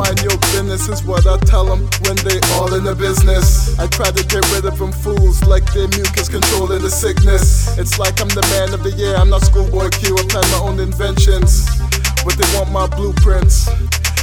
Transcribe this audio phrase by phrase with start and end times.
[0.00, 3.76] Mind your business is what I tell them when they all in the business.
[3.78, 7.76] I try to get rid of them fools like their mucus controlling the sickness.
[7.76, 10.60] It's like I'm the man of the year, I'm not schoolboy Q, I plan my
[10.64, 11.68] own inventions.
[12.24, 13.68] But they want my blueprints.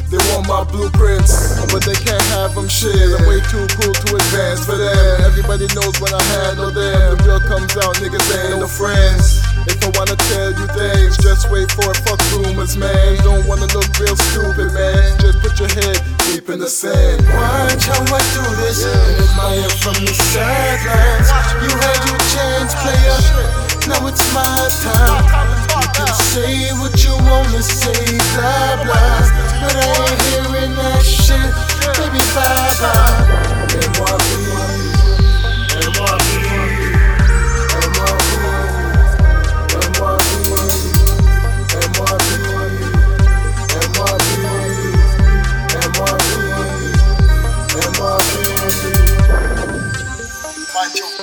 [0.09, 2.95] They want my blueprints, but they can't have them shit.
[2.95, 5.29] I'm way too cool to advance for them.
[5.29, 7.19] Everybody knows when I handle them.
[7.19, 9.43] The real comes out, niggas ain't no friends.
[9.67, 11.99] If I wanna tell you things, just wait for it.
[12.07, 12.23] Fuck
[12.57, 13.15] rumors, man.
[13.23, 15.19] Don't wanna look real stupid, man.
[15.19, 17.21] Just put your head deep in the sand.
[17.21, 21.29] Watch how I do this and admire from the sidelines.
[21.61, 23.17] You had your chance, player.
[23.87, 25.23] Now it's my time.
[25.81, 28.17] You can say what you wanna say,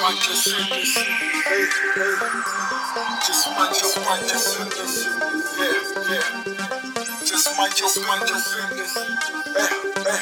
[0.05, 0.53] Just
[3.57, 4.45] mind your bunches.
[5.57, 6.27] Yeah, yeah.
[7.25, 8.45] Just mind your bunches.
[9.57, 9.65] Eh,
[10.05, 10.21] eh.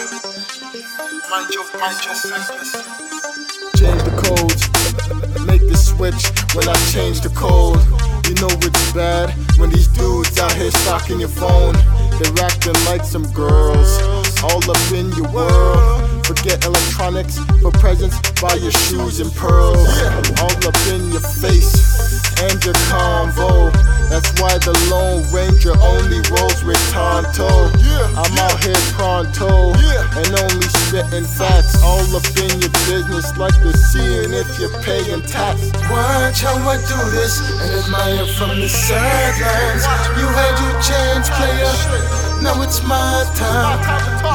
[1.28, 2.22] Mind your bunches.
[3.75, 4.62] Change the codes.
[5.47, 7.83] Make the switch when I change the code.
[8.28, 11.75] You know it's bad when these dudes out here stalking your phone.
[12.20, 13.98] They're acting like some girls,
[14.45, 16.27] all up in your world.
[16.27, 19.89] Forget electronics for presents, buy your shoes and pearls.
[20.41, 22.12] All up in your face
[22.42, 23.70] and your convo.
[24.10, 27.48] That's why the Lone Ranger only rolls with Tonto.
[28.12, 31.80] I'm out here pronto and only spitting facts.
[31.82, 35.72] All up in your business, like the seeing if you're paying tax.
[35.88, 39.84] Watch how I do this and admire from the sidelines.
[40.19, 41.72] You had your chance, player.
[42.42, 43.80] Now it's my time.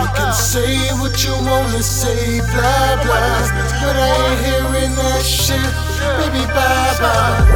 [0.01, 3.45] You can say what you wanna say, blah blah.
[3.83, 5.69] But I ain't hearing that shit.
[6.17, 7.07] Baby, bye bye.
[7.07, 7.46] Mind your bunches.